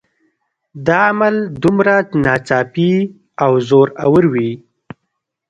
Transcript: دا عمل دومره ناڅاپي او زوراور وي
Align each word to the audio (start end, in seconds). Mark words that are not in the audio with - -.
دا 0.85 0.99
عمل 1.11 1.35
دومره 1.63 1.95
ناڅاپي 2.23 2.91
او 3.43 3.51
زوراور 3.67 4.23
وي 4.33 4.51